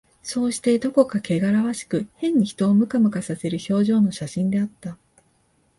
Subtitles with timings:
[0.23, 4.97] そうして、どこかけがらわしく、変に人をムカムカさせる表情の写真であった